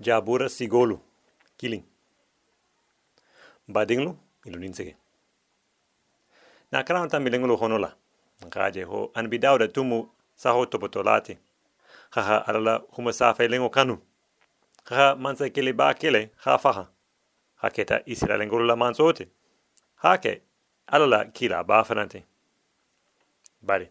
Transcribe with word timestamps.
jabura 0.00 0.48
sigolu 0.48 1.00
kiling 1.56 1.84
badinglu 3.68 4.16
iluninsege 4.44 4.96
na 6.74 6.82
karan 6.82 7.08
ta 7.08 7.20
milengulu 7.20 7.56
honola. 7.56 7.94
Ngaje 8.46 8.82
ho 8.82 9.10
an 9.14 9.28
bidawda 9.28 9.68
tumu 9.68 10.08
saho 10.34 10.66
topotolati. 10.66 11.38
Haha 12.10 12.46
alala 12.46 12.82
huma 12.90 13.12
safa 13.12 13.48
lengo 13.48 13.70
kanu. 13.70 13.98
Haha 14.84 15.14
mansa 15.16 15.50
kele 15.50 15.72
ba 15.72 15.94
kele 15.94 16.30
ha 16.36 16.58
faha. 16.58 16.88
Haketa 17.62 18.02
isira 18.06 18.36
lengulu 18.36 18.64
la 18.66 18.76
mansote 18.76 19.28
hake 19.94 20.42
alala 20.86 21.24
kila 21.24 21.64
ba 21.64 21.84
fanante. 21.84 22.24
Bari 23.62 23.88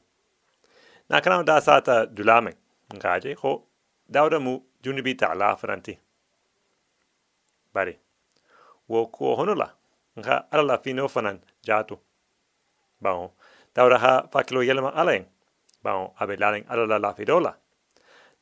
na 1.09 1.21
karan 1.21 1.45
da 1.45 1.61
sata 1.61 2.05
dulame 2.05 2.53
ngaje 2.93 3.33
ho 3.33 3.63
dawda 4.09 4.39
mu 4.39 4.59
junibi 4.83 5.15
ta'ala 5.15 5.55
fanante 5.55 5.93
bari 7.73 7.95
wo 8.87 9.07
ko 9.07 9.35
honola 9.35 9.67
nga 10.19 10.35
alala 10.51 10.77
fino 10.83 11.07
fanan 11.07 11.39
jatu 11.67 11.95
bao 13.01 13.33
daura 13.75 13.97
ha 14.03 14.13
fakilo 14.31 14.61
yelma 14.63 14.89
alen 15.01 15.25
bao 15.83 16.13
abe 16.21 16.35
lalen 16.41 16.63
alala 16.69 16.99
la 16.99 17.13
fidola 17.17 17.51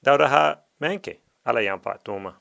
daura 0.04 0.28
ha 0.34 0.44
menke 0.82 1.14
ala 1.46 1.62
yampa 1.62 1.98
tuma 2.04 2.32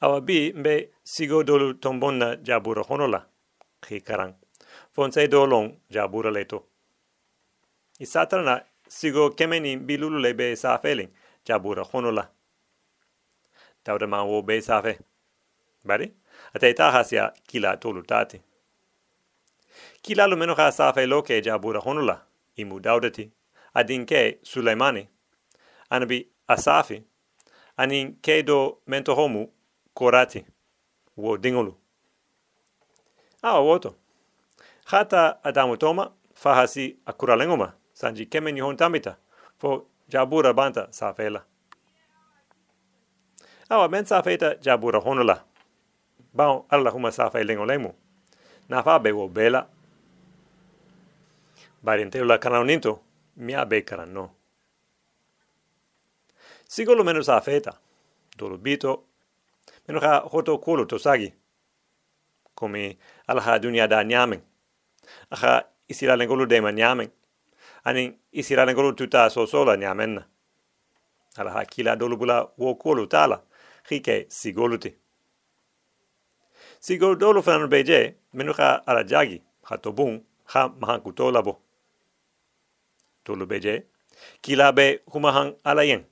awa 0.00 0.20
bi 0.20 0.52
mbe 0.52 0.74
sigo 1.04 1.42
dolu 1.44 1.74
tombonna 1.74 2.36
jabura 2.46 2.82
honola 2.88 3.20
khi 3.82 4.00
karang 4.00 4.34
fonse 4.94 5.28
dolong 5.28 5.68
jabura 5.90 6.30
leto 6.30 6.58
isatrana 7.98 8.54
sigo 8.88 9.30
kemeni 9.30 9.76
bilulu 9.76 10.18
lebe 10.18 10.56
sa 10.56 10.78
feeling 10.78 11.10
jabura 11.44 11.84
honola. 11.84 12.28
tawda 13.84 14.06
ma 14.06 14.24
wo 14.24 14.42
be 14.42 14.60
safe 14.60 14.98
bari? 15.84 16.12
Ate 16.54 16.74
ta 16.74 16.90
hasya 16.92 17.32
kila 17.46 17.76
tolu 17.76 18.02
tati 18.02 18.40
kila 20.02 20.26
lu 20.26 20.36
meno 20.36 20.54
ha 20.54 20.70
safe 20.72 21.06
loke 21.06 21.42
jabura 21.42 21.80
khunula 21.80 22.20
imu 22.56 22.80
daudati. 22.80 23.30
adin 23.74 24.06
ke 24.06 24.38
sulaimani. 24.42 25.08
Anabi 25.90 26.28
asafi. 26.48 27.02
Anin 27.76 28.16
ke 28.22 28.42
do 28.42 28.78
mento 28.86 29.14
homu 29.14 29.48
korati. 29.94 30.44
Wo 31.16 31.36
dingolu. 31.36 31.74
Awa 33.42 33.60
woto. 33.60 33.94
Hata 34.84 35.44
adamu 35.44 35.76
toma 35.76 36.12
fahasi 36.34 36.96
akuralengoma 37.06 37.72
sanji 37.92 38.26
kemen 38.26 38.60
hon 38.60 38.76
tamita 38.76 39.16
fo 39.58 39.86
jabura 40.10 40.52
banta 40.52 40.88
safela. 40.90 41.44
Awa 43.68 43.88
men 43.88 44.04
safeta 44.04 44.54
jabura 44.60 45.00
honula. 45.00 45.44
Bao 46.34 46.66
alla 46.68 46.90
huma 46.90 47.12
sa 47.12 47.30
fai 47.30 47.44
lengo 47.44 47.64
lemu. 47.64 47.94
Na 48.68 48.82
fa 48.82 48.98
be 48.98 49.12
wo 49.12 49.28
bela. 49.28 49.66
Bari 51.82 52.02
ente 52.02 52.24
la 52.24 52.38
canoninto 52.38 53.00
mi 53.36 53.54
abe 53.54 53.82
carano 53.82 54.30
sigo 56.70 56.94
lo 56.94 57.04
menos 57.04 57.28
afeta 57.28 57.80
dolo 58.36 58.58
bito. 58.58 59.04
Meno 59.88 60.00
ha 60.00 60.20
hoto 60.20 60.58
kolo 60.58 60.84
to 60.84 60.98
sagi. 60.98 61.34
Come 62.54 62.98
ala 63.26 63.40
ha 63.40 63.58
dunia 63.58 63.88
da 63.88 64.04
nyamen. 64.04 64.40
Aha 65.30 65.64
isira 65.88 66.16
lengolo 66.16 66.46
de 66.46 66.60
ma 66.60 66.70
ani 67.84 68.18
isira 68.32 68.64
lengolo 68.64 68.92
tuta 68.92 69.30
so 69.30 69.46
sola 69.46 69.76
nyamen 69.76 70.20
ala 71.36 71.50
ha 71.50 71.64
kila 71.64 71.96
dolo 71.96 72.16
bula 72.16 72.48
wo 72.58 72.74
kolo 72.74 73.06
tala 73.06 73.42
hike 73.88 74.26
sigoluti 74.28 74.94
Sigo 76.80 77.14
dolo 77.14 77.42
fana 77.42 77.66
beje, 77.66 78.16
menu 78.32 78.52
ha 78.52 78.82
ala 78.86 79.04
jagi, 79.04 79.42
ha 79.64 79.76
tobun, 79.76 80.22
ha 80.46 80.68
mahan 80.80 81.00
kuto 81.00 81.30
labo. 81.30 81.60
Dolo 83.24 83.46
beje, 83.46 83.84
kila 84.40 84.72
be 84.72 85.00
humahan 85.12 85.54
ala 85.64 85.84
yen. 85.84 86.06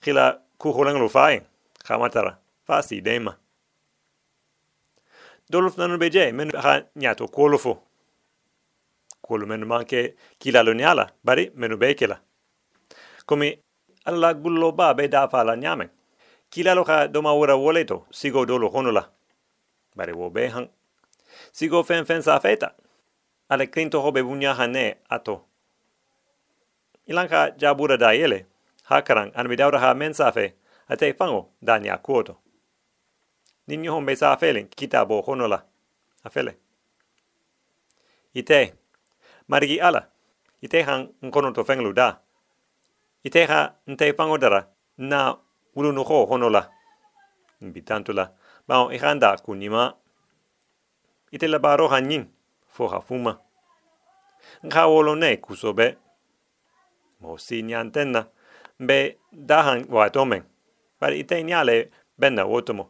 Kila 0.00 0.40
kuholang 0.58 0.98
lo 0.98 1.08
faen, 1.08 1.44
ha 1.84 1.98
matara, 1.98 2.38
fa 2.66 2.82
si 2.82 3.02
dema. 3.02 3.36
Dolo 5.50 5.70
fana 5.70 5.98
beje, 5.98 6.32
menu 6.32 6.56
ha 6.56 6.80
nyato 6.96 7.28
kolofo. 7.28 7.76
Kolo 9.22 9.46
menu 9.46 9.66
manke 9.66 10.14
kila 10.38 10.62
lo 10.62 10.72
nyala, 10.74 11.10
bari 11.24 11.50
menu 11.54 11.76
bekela. 11.76 12.20
Komi 13.26 13.58
alla 14.04 14.34
gullo 14.34 14.72
ba 14.72 14.94
be 14.94 15.08
da 15.08 15.28
fa 15.28 15.44
la 15.44 15.54
ha 16.84 17.08
doma 17.08 17.32
ora 17.32 17.56
woleto, 17.56 18.06
sigo 18.10 18.44
dolo 18.44 18.68
honola 18.68 19.08
bare 19.96 20.12
wo 20.12 20.30
be 20.30 20.48
sigo 21.52 21.82
fen 21.84 22.04
fen 22.04 22.22
sa 22.22 22.38
feta 22.40 22.74
ale 23.48 23.66
krinto 23.66 24.00
hobe 24.00 24.22
bunya 24.22 24.54
hane 24.54 24.96
ato. 25.10 25.44
Ilanka 27.06 27.50
jabura 27.58 27.96
da 27.96 28.12
yele 28.12 28.46
hakaran 28.84 29.32
an 29.34 29.48
mi 29.48 29.56
dawra 29.56 29.78
ha 29.78 29.94
men 29.94 30.14
sa 30.14 30.30
fe 30.32 30.54
ate 30.88 31.12
fango 31.14 31.48
danya 31.62 31.98
kuoto. 31.98 32.36
Ninyo 33.68 33.92
hon 33.92 34.06
be 34.06 34.16
sa 34.16 34.36
felen 34.36 34.68
kitabo 34.68 35.22
honola 35.22 35.62
afele. 36.24 36.56
Ite 38.34 38.74
margi 39.52 39.80
ala. 39.80 40.08
Ite 40.62 40.82
han 40.82 41.12
nkono 41.22 41.52
to 41.52 41.64
fenglu 41.64 41.92
da. 41.92 42.20
Ite 43.24 43.44
ha 43.46 43.74
nte 43.86 44.12
pango 44.16 44.38
dara. 44.38 44.66
Na 44.98 45.36
ulu 45.76 45.92
no 45.92 46.02
ho 46.02 46.26
honola. 46.26 46.70
Ba 48.68 48.78
o 48.84 48.92
ihanda 48.92 49.36
kunima. 49.36 49.94
Ite 51.32 51.46
la 51.48 51.58
baro 51.58 51.88
hanin 51.88 52.24
fo 52.68 52.88
hafuma 52.88 53.38
nga 54.66 54.86
wolo 54.86 55.14
ne 55.14 55.36
kusobe. 55.36 55.96
Mo 57.20 57.38
si 57.38 57.62
nyantenna 57.62 58.28
be 58.80 59.18
dahan 59.32 59.84
wa 59.88 60.10
tomen 60.10 60.42
bar 61.00 61.12
ite 61.12 61.42
nyale 61.42 61.90
benna 62.18 62.44
wotomo. 62.44 62.88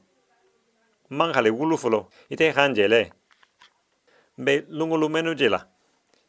Manghale 1.11 1.50
wulufulo. 1.50 2.09
Ite 2.31 2.53
hanjele. 2.53 3.12
Be 4.39 4.65
lungulu 4.69 5.09
menu 5.09 5.34
jela 5.34 5.72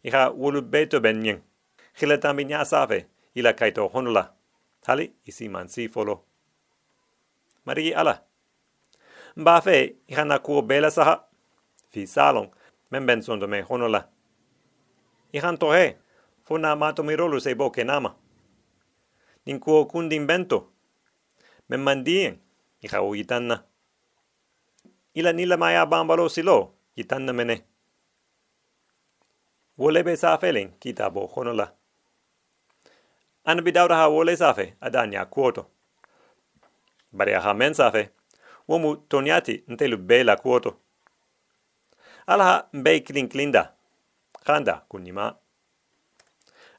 iha 0.03 0.30
wulu 0.30 0.62
beto 0.62 1.00
benyen 1.00 1.41
khile 1.94 2.18
tambi 2.18 2.46
nya 2.46 2.66
safe 2.66 3.06
ila 3.36 3.53
kaito 3.53 3.88
honula 3.88 4.34
tali 4.81 5.14
isi 5.25 5.50
mansi 5.50 5.90
folo 5.90 6.24
mari 7.66 7.94
ala 7.94 8.24
Mba 9.36 9.62
fe, 9.62 9.96
iha 10.08 10.25
na 10.25 10.40
kuo 10.40 10.62
bela 10.62 10.91
saha. 10.91 11.24
Fi 11.90 12.08
salon, 12.08 12.50
men 12.91 13.06
ben 13.06 13.22
sondo 13.22 13.47
me 13.47 13.62
honola. 13.62 14.08
Iha 15.34 15.58
tohe, 15.58 15.97
fo 16.44 16.58
na 16.58 16.75
mato 16.75 17.03
mirolu 17.03 17.41
se 17.41 17.56
bo 17.56 17.72
ke 17.72 17.84
nama. 17.84 18.16
Nin 19.46 19.59
kuo 19.59 19.85
kundin 19.85 20.28
bento. 20.28 20.70
Men 21.70 21.81
mandien, 21.81 22.38
iha 22.81 23.02
o 23.02 23.16
itanna. 23.16 23.64
Ila 25.16 25.34
nila 25.34 25.58
maya 25.58 25.85
bambalo 25.85 26.30
silo, 26.30 26.74
itanna 26.96 27.34
mene. 27.34 27.66
Wolebe 29.84 30.16
sa 30.16 30.38
felen, 30.38 30.72
kita 30.80 31.10
bo 31.12 31.28
honola. 31.28 31.74
Ana 33.44 33.62
bidawra 33.62 33.96
ha 33.96 34.08
wole 34.08 34.38
safe, 34.38 34.76
adanya 34.80 35.26
kuoto. 35.26 35.66
Bari 37.12 37.34
aha 37.36 37.54
men 37.54 37.74
safe, 37.74 38.10
womu 38.68 38.96
toniati 38.96 39.64
ntelu 39.68 39.98
bela 39.98 40.36
kuoto. 40.36 40.80
Alaha 42.28 42.70
mbei 42.74 43.02
klin 43.02 43.28
klinda, 43.28 43.74
kanda 44.46 44.86
kunima. 44.88 45.36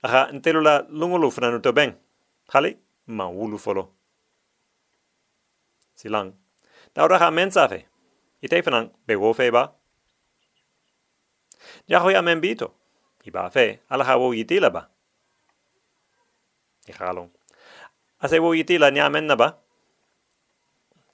Aha 0.02 0.32
ntelu 0.32 0.60
la 0.60 0.86
lungulu 0.88 1.30
franuto 1.30 1.72
ben, 1.72 1.92
hali 2.48 2.78
ma 3.06 3.28
wulu 3.28 3.58
folo. 3.58 3.92
Silang, 5.94 6.32
daura 6.94 7.18
ha 7.18 7.30
mensafe, 7.30 7.86
ite 8.42 8.62
fanan 8.62 8.90
be 9.06 9.14
ya 11.86 12.22
men 12.22 12.40
bito, 12.40 12.72
iba 13.24 13.50
fe, 13.50 13.80
alaha 13.88 14.16
wo 14.16 14.34
yitila 14.34 14.70
ba? 14.70 14.88
Ihalong, 16.86 17.30
ase 18.20 18.38
wo 18.38 18.54
yitila 18.54 18.90
nyamen 18.90 19.24
na 19.24 19.36
ba? 19.36 19.64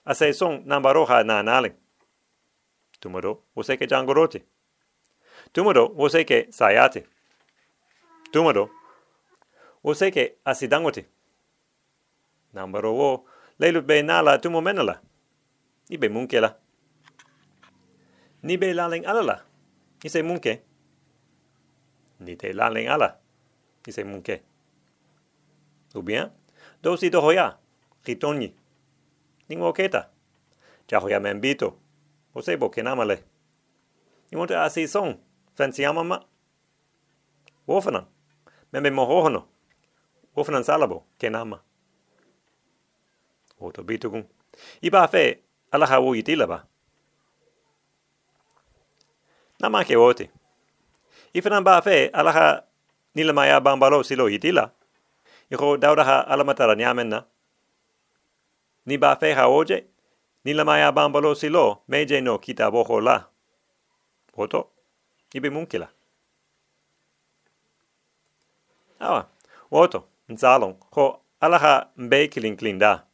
ase 0.05 0.33
son 0.33 0.62
nambaroha 0.67 1.25
na 1.25 1.43
nalin. 1.43 1.73
Tumodo, 3.01 3.43
wose 3.57 3.77
ke 3.77 3.87
jangorote. 3.87 4.43
Tumodo, 5.53 5.93
wose 5.97 6.25
ke 6.25 6.47
sayate. 6.51 7.07
Tumodo, 8.33 8.71
wose 9.83 10.11
ke 10.11 10.37
asidangote. 10.45 11.07
Nambaro 12.53 12.95
wo, 12.95 13.25
leilu 13.59 13.83
be 13.83 14.03
nala 14.03 14.39
tumo 14.39 14.61
menala. 14.61 15.01
Ibe 15.91 16.09
munke 16.09 16.41
la. 16.41 16.55
Ni 18.43 18.57
be 18.57 18.75
laling 18.75 19.07
alala. 19.07 19.43
Ise 20.05 20.23
munke. 20.23 20.61
Ni 22.21 22.37
te 22.37 22.53
laling 22.53 22.89
ala. 22.89 23.17
Ise 23.87 24.05
munke. 24.05 24.43
Ou 25.95 26.03
bien, 26.03 26.31
do 26.83 26.97
si 26.97 27.11
hoya. 27.15 27.59
ritoni. 28.05 28.55
Ningo 29.49 29.73
keta. 29.73 30.11
Jaho 30.89 31.09
ya 31.09 31.21
membito. 31.21 31.77
O 32.35 32.43
sebo 32.43 32.71
kenamale. 32.71 33.25
Ni 34.31 34.39
monte 34.39 34.57
asi 34.57 34.89
son. 34.89 35.19
Fancy 35.55 35.85
amama. 35.85 36.25
Wofanan. 37.67 38.07
Membe 38.73 38.91
mohohono. 38.91 39.49
Wofanan 40.37 40.65
salabo 40.65 41.05
kenama. 41.19 41.61
Oto 43.61 43.83
bitugun. 43.83 44.25
Iba 44.83 45.09
fe 45.09 45.43
alaha 45.71 46.01
wo 46.01 46.15
itila 46.15 46.47
ba. 46.47 46.67
Nama 49.61 49.85
ke 49.85 49.97
wote. 49.97 50.31
Ifanan 51.35 51.65
ba 51.65 51.82
fe 51.82 52.09
alaha 52.12 52.62
nilamaya 53.15 53.61
bambalo 53.61 54.03
silo 54.03 54.29
itila. 54.29 54.71
Iko 55.50 55.77
daudaha 55.77 56.27
alamatara 56.27 56.75
nyamenna. 56.75 57.25
Ni 58.87 58.99
ba 58.99 59.17
fe 59.17 59.32
ha 59.35 59.49
oje. 59.49 59.85
Nilamaya 60.44 60.93
bambalo 60.93 61.35
silo 61.35 61.82
meje 61.88 62.21
no 62.21 62.38
kita 62.38 62.71
boho 62.71 63.00
la. 63.00 63.27
Oto. 64.37 64.71
Ibe 65.35 65.50
munkila. 65.50 65.88
Awa. 69.00 69.26
Oto. 69.71 70.05
Nzalong. 70.29 70.75
Ko 70.91 71.21
alaha 71.41 71.87
mbe 71.97 72.29
kilin 72.29 72.56
klinda. 72.56 73.05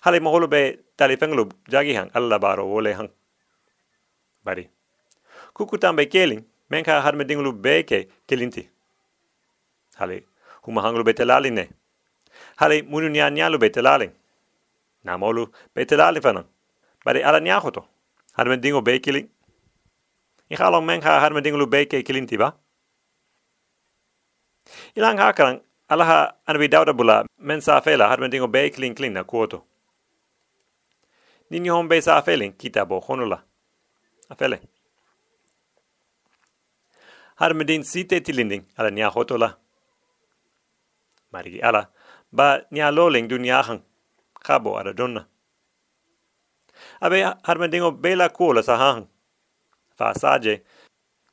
Hale 0.00 0.20
moholo 0.20 0.46
be 0.46 0.78
tali 0.96 1.16
fenglu 1.16 1.48
jagi 1.68 1.94
hang 1.94 2.10
alla 2.14 2.38
baro 2.38 2.66
wole 2.66 2.92
hang. 2.92 3.10
Bari. 4.44 4.68
Kuku 5.52 5.78
tambe 6.70 6.84
keling, 6.84 7.00
menka 7.00 7.02
harme 7.02 7.24
dinglu 7.24 7.52
beke 7.52 8.08
kelinti. 8.26 8.68
Hale, 9.96 10.24
huma 10.62 10.82
hanglu 10.82 11.04
be 11.04 11.12
telali 11.12 11.50
ne. 11.50 11.68
Hale, 12.56 12.82
munu 12.82 13.08
nya 13.08 13.30
nyalu 13.30 13.58
be 13.58 13.70
telali. 13.70 14.10
Namolu 15.04 15.48
be 15.74 15.84
telali 15.84 16.20
fanan. 16.20 16.44
Bari 17.04 17.22
ala 17.22 17.40
nyahoto. 17.40 17.84
Harme 18.36 18.60
dingo 18.60 18.82
be 18.82 19.00
keling. 19.00 19.28
Ikhalong 20.50 20.84
menka 20.84 21.20
harme 21.20 21.42
dinglu 21.42 21.66
beke 21.66 22.02
kelinti 22.04 22.38
ba? 22.38 22.54
Ilang 24.96 25.18
hakarang, 25.18 25.60
alaha 25.88 26.34
anabi 26.46 26.68
dauda 26.68 26.92
bula 26.92 27.24
men 27.38 27.60
sa 27.60 27.80
fela 27.80 28.08
harme 28.08 28.30
dingo 28.30 28.46
be 28.46 28.70
keling 28.70 28.94
keling 28.94 29.12
na 29.12 29.24
kuoto 29.24 29.62
ni 31.50 31.60
ni 31.60 31.68
hombe 31.68 32.00
sa 32.02 32.20
afelen 32.20 32.52
kita 32.52 32.84
bo 32.84 33.00
honula 33.00 33.42
afele 34.28 34.60
har 37.38 37.54
medin 37.54 37.84
site 37.84 38.20
tilinding. 38.20 38.64
Ala 38.76 38.90
nya 38.90 39.10
hotola. 39.10 39.54
Marigi 41.32 41.62
ala. 41.62 41.88
Ba 42.32 42.66
nya 42.70 42.90
loling 42.90 43.28
dunya 43.28 43.62
hang. 43.62 43.82
Kabo 44.34 44.76
ara 44.78 44.92
donna. 44.92 45.26
Abe 47.00 47.22
har 47.22 47.58
medin 47.58 47.82
o 47.82 47.90
bela 47.90 48.28
kola 48.28 48.62
sa 48.62 48.76
hang. 48.76 49.06
Fa 49.96 50.14
saje. 50.14 50.62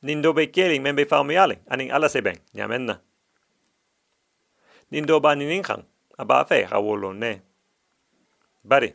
Nindo 0.04 0.34
be 0.34 0.48
keling 0.48 0.84
membe 0.84 1.06
fa 1.10 1.24
miale 1.24 1.60
aning 1.68 1.92
ala 1.92 2.10
seben 2.10 2.38
nya 2.54 2.68
menna. 2.68 3.01
Nindo 4.92 5.19
ba 5.19 5.36
ninin 5.36 5.66
hang. 5.66 5.84
Aba 6.18 6.46
fe 6.46 6.63
hawolo 6.69 7.13
ne. 7.13 7.42
Bari. 8.63 8.94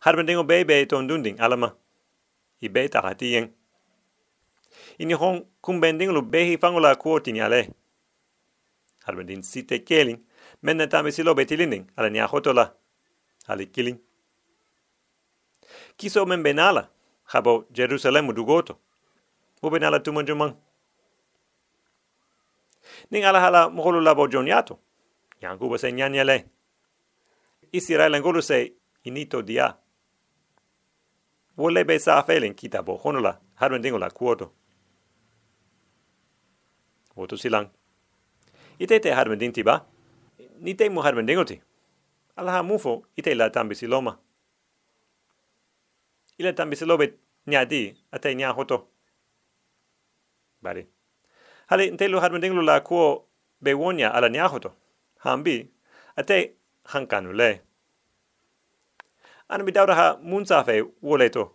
Harbendingo 0.00 0.44
bebe 0.44 0.86
ton 0.86 1.08
dunding 1.08 1.40
alama. 1.40 1.74
I 2.62 2.68
be 2.68 2.88
ta 2.88 3.02
hati 3.02 3.32
yeng. 3.34 3.50
Ini 4.98 5.14
hong 5.14 5.46
kumbending 5.60 6.10
lu 6.12 6.22
behi 6.22 6.58
fangula 6.58 6.94
kuoti 6.96 7.32
ni 7.32 7.40
ale. 7.40 7.70
Harbendin 9.04 9.42
site 9.42 9.84
keling. 9.84 10.18
Menne 10.62 10.86
tame 10.86 11.12
silo 11.12 11.34
betilinding 11.34 11.86
ala 11.96 12.10
ni 12.10 12.18
ahotola. 12.20 12.74
Ali 13.48 13.66
kiling. 13.66 13.98
Kiso 15.96 16.26
men 16.26 16.42
benala. 16.42 16.88
Habo 17.24 17.64
Jerusalemu 17.70 18.32
dugoto. 18.32 18.78
Mo 19.62 19.70
benala 19.70 20.00
tumo 20.00 20.22
jumang. 20.22 20.54
Ning 23.10 23.24
ala 23.24 23.40
hala 23.40 23.68
moholu 23.70 24.00
labo 24.00 24.28
joniato. 24.28 24.78
Yangu 25.40 25.68
ba 25.68 25.78
se 25.78 25.92
nyanyale. 25.92 26.44
Israel 27.72 28.20
ngolu 28.20 28.42
se 28.42 28.72
inito 29.04 29.42
dia 29.42 29.76
wole 31.56 31.84
be 31.84 31.98
sa 31.98 32.22
felen 32.22 32.54
kita 32.54 32.82
bo 32.82 32.96
honola 33.04 33.40
harmen 33.54 33.82
dingo 33.82 33.98
la 33.98 34.10
kuoto 34.10 34.52
silang. 37.36 37.70
Ite 38.78 39.00
te 39.00 39.10
harmen 39.10 39.38
dinti 39.38 39.62
ba 39.62 39.86
ni 40.60 40.74
te 40.74 40.88
mu 40.88 41.00
harmen 41.02 41.26
dingo 41.26 41.44
ti 41.44 41.60
ala 42.36 42.52
ha 42.52 42.62
mufo 42.62 43.02
ite 43.16 43.34
la 43.34 43.50
tambi 43.50 43.74
siloma 43.74 44.18
ila 46.38 46.52
tambi 46.52 46.76
silobe 46.76 47.18
nya 47.46 47.64
di 47.64 47.94
ate 48.12 48.34
nya 48.34 48.52
hoto. 48.52 48.86
Bari. 50.62 50.86
Hale 51.66 51.90
nte 51.90 52.08
lu 52.08 52.20
harmen 52.20 52.40
dingo 52.40 52.62
la 52.62 52.80
kuo 52.80 53.26
be 53.60 53.74
wonya 53.74 54.14
ala 54.14 54.28
nya 54.28 54.48
hoto. 54.48 54.70
Hambi 55.24 55.70
ate 56.16 56.54
hankanu 56.84 57.32
le. 57.32 57.60
An 59.48 59.64
mi 59.64 59.72
dawra 59.72 59.94
ha 59.94 60.18
mun 60.22 60.46
safe 60.46 60.82
wole 61.02 61.30
to. 61.30 61.50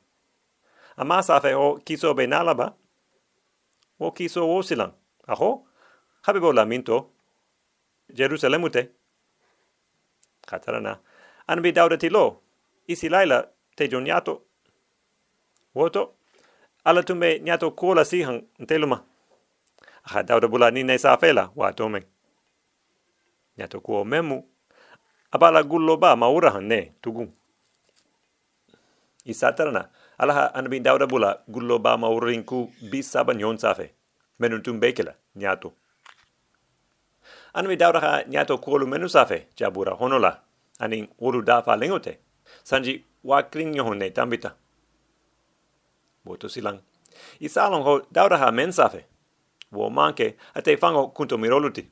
A 0.98 1.06
ma 1.06 1.22
safe 1.22 1.56
o 1.56 1.80
kiso 1.86 2.14
be 2.14 2.28
nalaba 2.28 2.74
o 4.00 4.12
kiso 4.12 4.44
o 4.44 4.62
silan 4.62 4.92
aho 5.28 5.66
habe 6.26 6.40
bo 6.40 6.54
la 6.54 6.66
minto 6.66 7.12
jerusalem 8.10 8.64
ute 8.64 8.90
katarana 10.46 11.00
an 11.48 11.60
mi 11.62 11.72
dawra 11.72 11.98
ti 11.98 12.10
lo 12.10 12.42
isi 12.88 13.10
laila 13.10 13.48
te 13.76 13.88
joniato 13.88 14.42
woto 15.76 16.14
ala 16.84 17.04
tumbe 17.04 17.40
nyato 17.40 17.72
kola 17.72 18.06
sihan 18.06 18.44
nteluma. 18.60 19.04
Aha 20.04 20.24
dawra 20.24 20.48
bula 20.48 20.72
ni 20.72 20.84
ne 20.84 20.98
safe 20.98 21.34
la 21.34 21.50
wa 21.56 21.74
tome. 21.74 22.04
Nyato 23.58 23.80
ko 23.80 24.04
memu 24.06 24.44
abala 25.32 25.64
gullo 25.64 25.98
ba 25.98 26.16
maurahan 26.16 26.64
ne 26.64 26.94
tugun 27.02 27.32
isatarana 29.26 29.90
alaha 30.18 30.54
anabi 30.54 30.80
dauda 30.80 31.08
bula 31.08 31.44
gullo 31.48 31.80
ba 31.80 31.98
maurinku 31.98 32.70
bi 32.92 33.04
saba 33.04 33.34
nyon 33.34 33.58
safe 33.58 33.94
menun 34.40 34.62
tum 34.64 34.80
bekela 34.80 35.14
nyato 35.36 35.74
anabi 37.54 37.76
dauda 37.76 38.00
ha 38.00 38.24
nyato 38.28 38.58
kolu 38.58 38.88
menu 38.88 39.10
safe 39.10 39.48
jabura 39.56 39.94
honola 39.94 40.42
anin 40.80 41.08
uru 41.20 41.42
dafa 41.42 41.76
lengote 41.76 42.20
sanji 42.64 43.04
wa 43.24 43.44
kring 43.44 43.76
yohone 43.76 44.10
tambita 44.10 44.56
boto 46.26 46.50
silang 46.50 46.80
isalon 47.40 47.84
ho 47.84 48.02
dauda 48.12 48.38
ha 48.38 48.52
men 48.52 48.72
safe 48.72 49.06
wo 49.72 49.90
manke 49.90 50.36
ate 50.54 50.78
fango 50.78 51.08
kunto 51.08 51.38
miroluti 51.38 51.84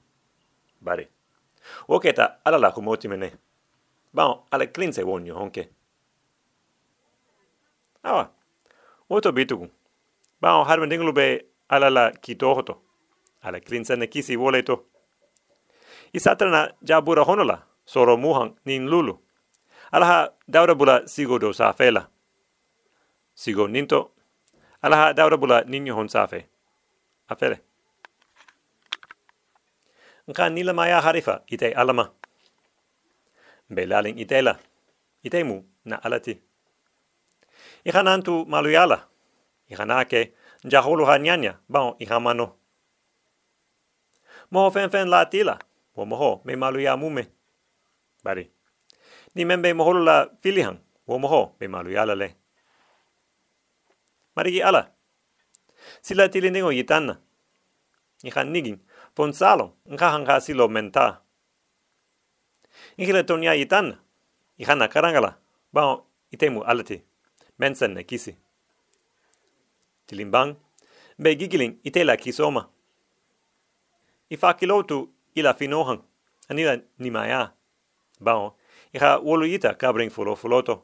bari 0.82 1.08
Oketa 1.88 2.38
alala 2.46 2.72
kumoti 2.72 3.08
mene. 3.08 3.32
Bao 4.14 4.48
ala 4.52 4.66
klinse 4.68 5.04
wonyo 5.04 5.36
honke. 5.36 5.70
Awa. 8.04 8.30
Oto 9.10 9.32
bitugu. 9.32 9.68
Bao 10.42 10.64
harmen 10.64 10.90
dinglu 10.90 11.14
be 11.14 11.46
ala 11.72 11.90
la 11.90 12.12
kitohoto. 12.12 12.82
Ala 13.42 13.60
klinsa 13.60 13.96
ne 13.96 14.08
kisi 14.08 14.38
woleto. 14.38 14.86
Isatrana 16.14 16.74
jabura 16.84 17.24
honola. 17.24 17.64
Soro 17.86 18.18
muhang 18.18 18.56
nin 18.66 18.88
lulu. 18.88 19.18
Alaha 19.92 20.30
daura 20.48 20.76
bula 20.76 21.08
sigo 21.08 21.40
do 21.40 21.54
safela. 21.54 22.08
Sigo 23.34 23.68
ninto. 23.68 24.12
Alaha 24.84 25.14
daura 25.14 25.38
bula 25.38 25.64
ninyo 25.64 25.96
hon 25.96 26.08
safe. 26.08 26.46
Afele. 27.30 27.60
Nka 30.28 30.50
nila 30.50 30.74
maya 30.74 31.02
harifa 31.02 31.42
ite 31.48 31.74
alama. 31.74 32.12
Belaling 33.70 34.20
itela. 34.20 34.60
Itemu 35.24 35.64
na 35.86 35.96
alati. 36.04 36.42
Ikan 37.86 38.08
antu 38.08 38.46
maluyala. 38.46 39.08
Ikan 39.70 39.92
ake 40.62 40.68
njaholu 40.68 41.06
hanyanya 41.06 41.60
bao 41.70 41.96
ikan 42.00 42.22
mano. 42.22 42.58
Moho 44.52 44.72
fen 44.72 44.90
fen 44.90 45.10
la 45.10 45.26
tila. 45.26 45.60
Wo 45.96 46.06
moho 46.06 46.42
me 46.46 46.56
maluya 46.56 46.98
mume. 46.98 47.28
Bari. 48.24 48.52
Ni 49.36 49.46
membe 49.46 49.74
moholu 49.74 50.04
la 50.04 50.30
filihan. 50.42 50.78
Wo 51.08 51.20
moho 51.20 51.56
me 51.60 51.68
maluyala 51.68 52.16
le. 52.16 52.36
Marigi 54.36 54.62
ala. 54.62 54.92
Sila 56.02 56.30
tilindengo 56.30 56.72
yitanna. 56.72 57.18
Ikan 58.24 58.52
nigin. 58.52 58.80
Pon 59.16 59.34
salo. 59.34 59.78
Nka 59.86 60.12
hanga 60.12 60.42
silo 60.42 60.68
menta. 60.68 61.22
Ikile 62.98 63.24
tonya 63.24 63.54
yitanna. 63.54 63.98
Ikan 64.58 64.78
nakarangala. 64.78 65.38
Bao 65.74 66.06
itemu 66.32 66.64
alati 66.64 67.04
mensen 67.58 67.94
ne 67.94 68.04
kisi. 68.04 68.38
Tilimbang, 70.12 70.56
be 71.18 71.36
gigiling 71.36 71.80
itela 71.84 72.18
kisoma. 72.18 72.68
I 74.30 74.36
fakilotu 74.38 75.10
ila 75.36 75.54
finohan, 75.54 76.02
anila 76.50 76.82
nimaya. 77.00 77.54
Bao, 78.20 78.58
iha 78.94 79.18
wolu 79.20 79.46
ita 79.46 79.74
kabring 79.74 80.10
fulo 80.12 80.36
fuloto. 80.36 80.84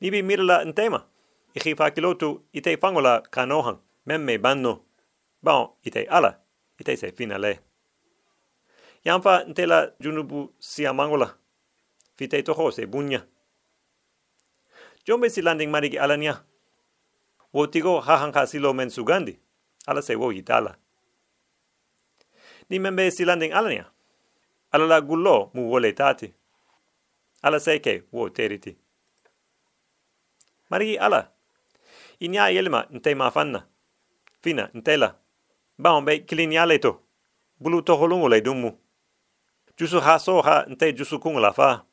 Nibi 0.00 0.22
mirala 0.22 0.64
ntema, 0.64 1.06
ihi 1.54 1.74
fakilotu 1.74 2.44
ite 2.52 2.76
fangola 2.76 3.20
kanohan, 3.30 3.78
memme 4.06 4.38
banno, 4.38 4.84
bao 5.42 5.76
ite 5.82 6.04
ala, 6.04 6.40
ite 6.78 6.96
se 6.96 7.12
finale. 7.12 7.60
Yamfa 9.04 9.44
ntela 9.44 9.92
junubu 10.00 10.54
siamangola, 10.58 11.38
fite 12.16 12.42
toho 12.42 12.70
se 12.70 12.86
bunya. 12.86 13.26
Jombe 15.06 15.30
si 15.30 15.42
landing 15.42 15.70
marigi 15.70 15.98
alania. 15.98 16.44
Wo 17.52 17.66
tigo 17.66 18.00
hahanka 18.00 18.46
silo 18.46 18.72
men 18.72 18.90
sugandi, 18.90 19.38
ala 19.86 20.02
se 20.02 20.14
wo 20.14 20.32
itala. 20.32 20.76
Ni 22.70 22.78
membe 22.78 23.10
silanding 23.10 23.52
alania. 23.52 23.84
Ala 24.72 24.86
la 24.86 25.00
gullo 25.00 25.50
mu 25.54 25.70
wole 25.70 25.92
tati. 25.92 26.32
Ala 27.42 27.60
seke 27.60 28.02
wo 28.12 28.28
teriti. 28.28 28.76
mari 30.70 30.98
ala. 30.98 31.30
Inya 32.20 32.48
yelma 32.48 32.86
nte 32.90 33.14
mafanna. 33.14 33.66
Fina 34.42 34.70
ntela. 34.74 35.14
Baombe 35.78 36.18
kilinyale 36.18 36.78
to. 36.78 37.00
Bulu 37.60 37.82
toholungu 37.82 38.28
le 38.28 38.40
dumu. 38.40 38.78
Jusu 39.76 40.00
ha 40.00 40.18
so 40.18 40.42
ha 40.42 40.66
nte 40.68 40.92
jusu 40.92 41.18
kungu 41.18 41.40
la 41.40 41.52
fa. 41.52 41.84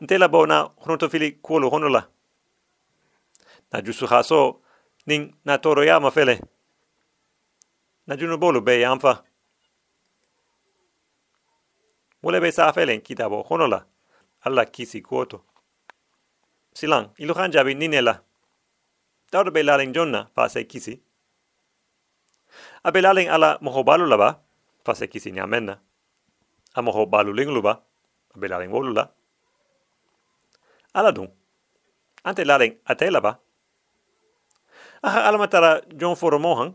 Nte 0.00 0.18
la 0.18 0.28
bona 0.28 0.70
fili 1.10 1.32
kuolu 1.32 1.70
honola 1.70 2.08
Na 3.72 3.80
jusu 3.82 4.06
ha 4.06 4.22
so 4.22 4.61
ning 5.06 5.34
na 5.44 5.58
toro 5.58 5.84
ya 5.84 6.00
mafele. 6.00 6.40
Na 8.06 8.16
junu 8.16 8.38
bolu 8.38 8.60
be 8.60 8.80
yamfa. 8.80 9.22
Wole 12.22 12.40
be 12.40 12.52
sa 12.52 12.72
felen 12.72 13.00
kitabo 13.00 13.42
honola. 13.42 13.86
Alla 14.44 14.64
kisi 14.64 15.02
kuoto. 15.02 15.44
Silang, 16.74 17.10
ilu 17.18 17.34
jabi 17.50 17.74
ninela. 17.74 18.22
Taudo 19.30 19.50
be 19.50 19.62
laling 19.62 19.92
jonna 19.92 20.28
pa 20.34 20.48
se 20.48 20.64
kisi. 20.64 21.00
Abe 22.84 23.00
laling 23.00 23.28
ala 23.28 23.58
moho 23.60 23.82
balu 23.84 24.06
laba 24.06 24.40
pa 24.84 24.94
se 24.94 25.06
kisi 25.06 25.32
nyamenna. 25.32 25.78
A 26.74 26.82
moho 26.82 27.06
balu 27.06 27.32
ling 27.32 27.50
luba. 27.50 27.82
Abe 28.36 28.48
laling 28.48 28.70
wolu 28.72 28.92
la. 28.94 29.08
Ala 30.94 31.12
dung. 31.12 31.30
Ante 32.24 32.44
laling 32.44 32.76
ate 32.86 33.10
laba. 33.10 33.38
Aha 35.02 35.24
ala 35.28 35.38
matara 35.38 35.80
jon 35.96 36.14
foro 36.16 36.38
mohan. 36.38 36.74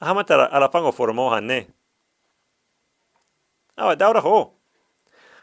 Aha 0.00 0.14
matara 0.14 0.46
ala 0.52 0.68
fango 0.68 0.92
foro 0.92 1.12
mohan 1.12 1.44
ne. 1.46 1.66
Awa 3.76 3.96
daura 3.96 4.20
ho. 4.20 4.52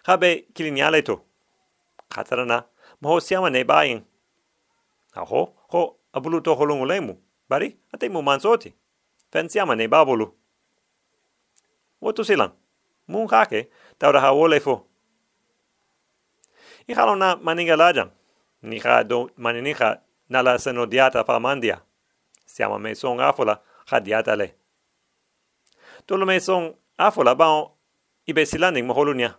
Habe 0.07 0.45
kilinyale 0.53 1.03
to. 1.03 1.21
Katarana 2.09 2.63
moho 3.01 3.19
siama 3.19 3.49
ne 3.49 3.63
bayin. 3.63 4.03
Aho, 5.15 5.53
ho 5.69 5.97
abulu 6.13 6.41
to 6.43 6.55
holungu 6.55 6.85
lemu. 6.85 7.17
Bari, 7.49 7.77
ate 7.93 8.09
mu 8.09 8.21
mansoti. 8.21 8.73
Fen 9.31 9.49
siama 9.49 9.75
ne 9.75 9.87
babulu. 9.87 10.31
Wotu 12.01 12.23
silang. 12.23 12.51
Mun 13.07 13.27
kake, 13.27 13.67
daura 13.99 14.21
ha 14.21 14.31
wole 14.33 14.59
fo. 14.59 14.85
I 16.87 16.93
halo 16.93 17.15
na 17.15 17.35
maninga 17.35 17.75
lajan. 17.75 18.09
Ni 18.63 18.79
ha 18.79 19.03
do 19.03 19.29
maninika 19.37 19.99
nala 20.31 20.57
seno 20.59 20.85
diata 20.85 21.23
fa. 21.23 21.39
Siama 22.45 22.79
me 22.79 22.95
son 22.95 23.19
afola 23.19 23.61
ha 23.91 23.99
diata 23.99 24.35
le. 24.35 24.55
Tolo 26.05 26.25
me 26.25 26.39
son 26.39 26.73
afola 26.97 27.35
baon 27.35 27.71
ibe 28.25 28.45
silanding 28.45 28.85
moholunia. 28.85 29.37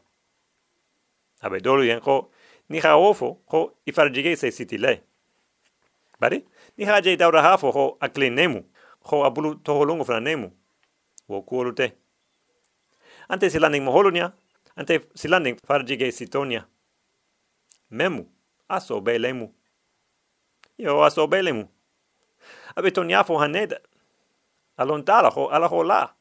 Abe 1.40 1.61
dolu 1.61 1.84
yen 1.84 2.00
ko 2.00 2.30
ni 2.68 2.78
ha 2.78 2.96
ofo 2.96 3.42
ko 3.46 3.75
ifarjige 3.87 4.37
se 4.37 4.50
siti. 4.50 4.78
Bari, 6.20 6.44
ni 6.76 6.84
ha 6.84 7.00
jay 7.02 7.16
daura 7.16 7.42
hafo 7.42 7.70
ho 7.72 7.96
akli 8.00 8.30
nemu, 8.30 8.62
ho 9.00 9.25
abulu 9.25 9.54
toholungu 9.54 10.04
fra 10.04 10.20
nemu. 10.20 10.52
Wo 11.28 11.42
kuolu 11.42 11.72
te. 11.75 11.92
Ante 13.28 13.50
silanding 13.50 13.84
moholunia, 13.84 14.32
ante 14.76 15.00
silanding 15.14 15.56
farjige 15.66 16.12
sitonia. 16.12 16.66
Memu, 17.90 18.26
aso 18.68 19.00
be. 19.00 19.18
Yo 20.78 21.04
aso 21.04 21.26
be 21.26 21.42
lemu. 21.42 21.68
Abe 22.76 22.90
toniafo 22.90 23.38
haneda. 23.38 23.80
Alontala 24.76 25.30
ho 25.30 25.48
ala 25.48 25.68
ho 25.68 25.82
la 25.84 26.14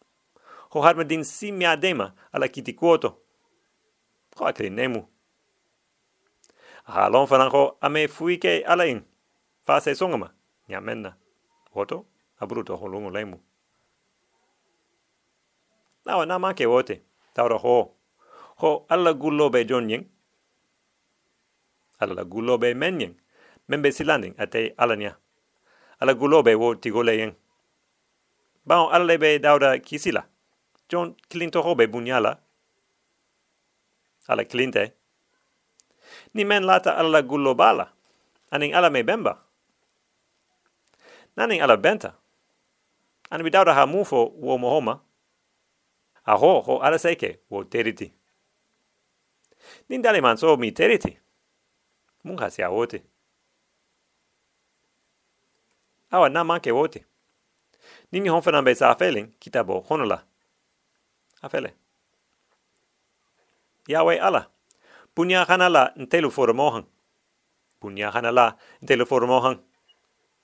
ho 0.72 0.82
harma 0.82 1.04
din 1.04 1.24
simi 1.24 1.66
adema 1.66 2.14
ala 2.32 2.48
kiti 2.48 2.74
kuoto. 2.74 3.18
Ko 4.36 4.46
akri 4.46 4.70
nemu. 4.70 5.08
Halon 6.84 7.28
fanan 7.28 7.50
ho 7.52 7.78
ame 7.82 8.08
fuike 8.08 8.64
ala 8.66 8.86
in. 8.86 9.04
Fase 9.68 9.96
songama. 9.96 10.32
Nya 10.68 10.82
menna. 10.82 11.16
Oto, 11.76 12.06
abruto 12.40 12.76
ho 12.78 12.88
lungo 12.88 13.10
lemu. 13.10 13.40
Nawa 16.06 16.26
na 16.26 16.40
make 16.40 16.66
wote. 16.66 17.02
Taura 17.34 17.58
ho. 17.58 17.96
Ho 18.58 18.86
ala 18.90 19.14
gullo 19.14 19.50
be 19.50 19.66
jonyen. 19.66 20.06
Ala 22.00 22.26
gullo 22.26 22.58
be 22.58 22.74
menyen. 22.74 23.16
Membe 23.72 23.92
silanding 23.92 24.36
ate 24.38 24.74
alanya. 24.78 25.16
Ala 26.00 26.14
gullo 26.14 26.44
be 26.44 26.56
wo 26.56 26.76
tigole 26.76 27.18
yen. 27.18 27.32
Bao 28.68 28.92
ala 28.92 29.18
be 29.18 29.40
dauda 29.40 29.80
kisila. 29.80 30.26
John 30.90 31.16
Clinto 31.30 31.62
hobe 31.62 31.88
bunyala. 31.88 32.38
Ala 34.28 34.44
Clinthe. 34.44 34.92
Ni 36.34 36.44
men 36.44 36.64
lata 36.64 36.98
ala 36.98 37.22
gullo 37.24 37.56
bala. 37.56 37.88
Aning 38.52 38.74
ala 38.74 38.90
me 38.90 39.04
bemba. 39.04 39.38
Naning 41.38 41.64
ala 41.64 41.78
benta. 41.78 42.14
Ani 43.32 43.44
bidauda 43.44 43.74
ha 43.74 43.88
mufo 43.88 44.34
wo 44.36 44.58
mohoma. 44.58 45.00
Aho 46.26 46.62
ho 46.62 46.82
ala 46.84 47.00
seke 47.00 47.40
wo 47.50 47.64
teriti. 47.64 48.12
Nin 49.90 50.02
dali 50.02 50.22
man 50.22 50.38
so 50.38 50.58
mi 50.58 50.72
teriti. 50.72 51.18
Munga 52.26 52.52
si 52.52 52.64
wote. 52.64 53.11
Awa 56.12 56.30
na 56.30 56.44
manke 56.44 56.72
wote. 56.72 57.06
Nini 58.12 58.30
honfenan 58.30 58.66
be 58.66 58.76
sa 58.76 58.96
feeling 58.96 59.32
kitabo 59.40 59.86
honola 59.90 60.24
afele. 61.42 61.74
Yahweh 63.88 64.20
ala, 64.22 64.48
punya 65.16 65.46
hanala 65.46 65.94
ntelu 65.96 66.32
formohan. 66.32 66.86
Punya 67.80 68.12
hanala 68.12 68.58
ntelu 68.82 69.06
formohan. 69.06 69.60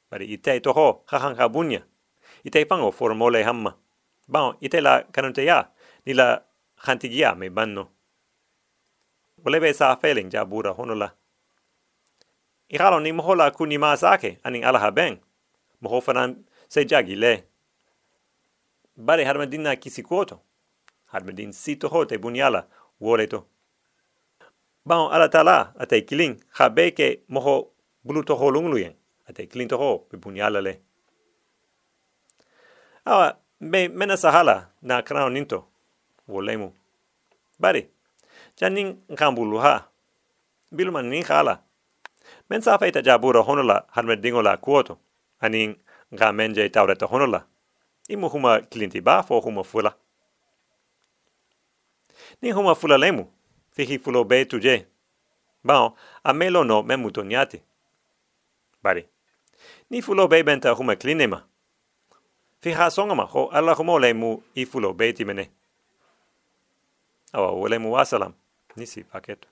Bari 0.10 0.26
ite 0.26 0.60
toho 0.60 1.04
hahan 1.06 1.36
ha 1.36 1.50
bunya. 1.50 1.84
Ite 2.44 2.66
pango 2.66 2.92
formole 2.92 3.44
hamma. 3.44 3.76
Bao 4.28 4.56
ite 4.62 4.82
la 4.82 5.04
kanunte 5.04 5.46
ya, 5.46 5.70
nila 6.06 6.44
hantigia 6.76 7.36
me 7.36 7.50
banno. 7.50 7.88
Olebe 9.46 9.74
sa 9.74 9.96
feeling 9.96 10.30
ja 10.32 10.46
bura 10.46 10.72
honola. 10.72 11.12
Ihalo 12.70 13.00
ni 13.00 13.12
mohola 13.12 13.52
kuni 13.52 13.78
maasake 13.78 14.40
aning 14.44 14.64
alaha 14.64 14.92
ben. 15.82 15.90
Mohofanan 15.90 16.46
se 16.68 16.86
jagi 16.86 17.16
le. 17.16 17.44
Bari 18.98 19.24
harmadina 19.24 19.76
kisikoto 19.76 20.40
hadmedin 21.06 21.52
sito 21.52 21.88
hote 21.88 22.18
bunyala 22.18 22.68
woreto. 23.00 23.46
Bao 24.86 25.12
ala 25.12 25.30
tala 25.30 25.74
ate 25.80 26.02
kiling 26.02 26.40
habeke 26.50 27.22
moho 27.30 27.72
bulu 28.04 28.24
toho 28.24 28.52
lungluyen 28.52 28.94
ate 29.30 29.48
kiling 29.48 29.70
toho 29.70 29.98
pe 30.10 30.18
bunyala 30.18 30.62
le. 30.62 30.80
Awa 33.06 33.38
me 33.60 33.88
mena 33.88 34.18
sahala 34.18 34.70
na 34.82 35.02
krao 35.02 35.30
ninto 35.30 35.66
wolemu. 36.28 36.74
Bari, 37.60 37.88
janin 38.56 38.98
nkambulu 39.10 39.58
ha. 39.58 39.88
Biluman 40.72 41.06
nin 41.06 41.24
khala. 41.24 41.62
Men 42.50 42.62
sa 42.62 42.78
feita 42.78 43.02
jabura 43.02 43.42
honola 43.42 43.86
hadmedingo 43.92 44.42
la 44.42 44.58
kuoto. 44.58 44.98
Anin 45.40 45.76
nga 46.14 46.32
menje 46.32 46.70
taureta 46.70 47.06
honola. 47.06 47.46
Imu 48.10 48.30
huma 48.30 48.62
kilinti 48.62 49.02
ba 49.02 49.24
fo 49.24 49.40
huma 49.40 49.64
fula 49.64 49.94
ni 52.42 52.52
huma 52.52 52.76
fula 52.76 52.98
lemu, 52.98 53.28
fihi 53.72 54.00
fulo 54.00 54.24
be 54.24 54.46
tuje. 54.46 54.86
Bao, 55.64 55.96
a 56.24 56.34
melo 56.34 56.64
no 56.64 56.84
me 56.84 56.96
mutoniate. 56.96 57.62
Bari, 58.84 59.08
ni 59.90 60.02
fulo 60.02 60.28
be 60.28 60.44
benta 60.44 60.72
huma 60.72 60.96
klinema. 60.96 61.44
Fiha 62.62 62.92
songama 62.92 63.24
ho 63.24 63.48
alla 63.48 63.74
humo 63.74 64.00
lemu 64.00 64.44
i 64.56 64.66
fulo 64.66 64.94
be 64.94 65.14
timene. 65.14 65.50
Awa, 67.34 67.52
ulemu 67.52 67.94
wasalam, 67.94 68.34
nisi 68.76 69.04
paketo. 69.04 69.48